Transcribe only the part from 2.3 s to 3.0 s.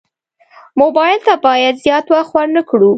ورنه کړو.